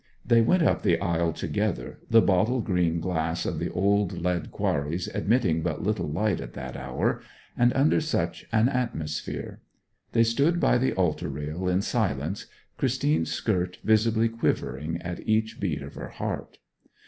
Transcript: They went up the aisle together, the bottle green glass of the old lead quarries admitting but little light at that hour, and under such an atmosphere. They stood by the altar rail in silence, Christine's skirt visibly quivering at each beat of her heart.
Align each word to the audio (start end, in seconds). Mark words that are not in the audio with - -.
They 0.25 0.41
went 0.41 0.63
up 0.63 0.81
the 0.81 0.99
aisle 0.99 1.31
together, 1.31 1.99
the 2.09 2.23
bottle 2.23 2.59
green 2.59 2.99
glass 2.99 3.45
of 3.45 3.59
the 3.59 3.69
old 3.69 4.13
lead 4.19 4.51
quarries 4.51 5.07
admitting 5.13 5.61
but 5.61 5.83
little 5.83 6.07
light 6.09 6.41
at 6.41 6.53
that 6.53 6.75
hour, 6.75 7.21
and 7.55 7.71
under 7.73 8.01
such 8.01 8.47
an 8.51 8.67
atmosphere. 8.67 9.61
They 10.13 10.23
stood 10.23 10.59
by 10.59 10.79
the 10.79 10.93
altar 10.93 11.29
rail 11.29 11.67
in 11.67 11.83
silence, 11.83 12.47
Christine's 12.77 13.31
skirt 13.31 13.77
visibly 13.83 14.27
quivering 14.27 14.99
at 15.03 15.19
each 15.29 15.59
beat 15.59 15.83
of 15.83 15.93
her 15.93 16.09
heart. 16.09 16.57